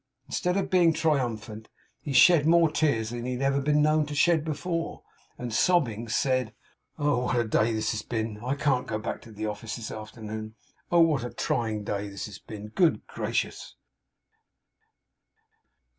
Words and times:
Instead 0.25 0.57
of 0.57 0.71
being 0.71 0.93
triumphant, 0.93 1.69
he 1.99 2.11
shed 2.11 2.47
more 2.47 2.71
tears 2.71 3.11
than 3.11 3.23
he 3.23 3.33
had 3.33 3.43
ever 3.43 3.61
been 3.61 3.83
known 3.83 4.03
to 4.07 4.15
shed 4.15 4.43
before; 4.43 5.03
and, 5.37 5.53
sobbing, 5.53 6.07
said: 6.09 6.55
'Oh! 6.97 7.25
what 7.25 7.35
a 7.37 7.43
day 7.43 7.71
this 7.71 7.91
has 7.91 8.01
been! 8.01 8.39
I 8.43 8.55
can't 8.55 8.87
go 8.87 8.97
back 8.97 9.21
to 9.21 9.31
the 9.31 9.45
office 9.45 9.75
this 9.75 9.91
afternoon. 9.91 10.55
Oh, 10.91 11.01
what 11.01 11.23
a 11.23 11.29
trying 11.31 11.83
day 11.83 12.09
this 12.09 12.25
has 12.25 12.39
been! 12.39 12.69
Good 12.69 13.05
Gracious! 13.05 13.75